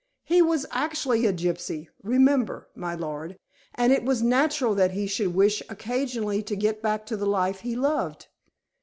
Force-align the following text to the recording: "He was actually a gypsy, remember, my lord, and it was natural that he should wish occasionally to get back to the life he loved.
"He 0.23 0.41
was 0.41 0.65
actually 0.71 1.27
a 1.27 1.31
gypsy, 1.31 1.87
remember, 2.01 2.67
my 2.73 2.95
lord, 2.95 3.37
and 3.75 3.93
it 3.93 4.03
was 4.03 4.23
natural 4.23 4.73
that 4.73 4.93
he 4.93 5.05
should 5.05 5.35
wish 5.35 5.61
occasionally 5.69 6.41
to 6.41 6.55
get 6.55 6.81
back 6.81 7.05
to 7.05 7.15
the 7.15 7.27
life 7.27 7.59
he 7.59 7.75
loved. 7.75 8.25